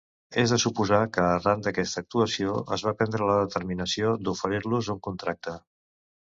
[0.43, 5.57] És de suposar que arran d'aquesta actuació es va prendre la determinació d'oferir-los un contracte.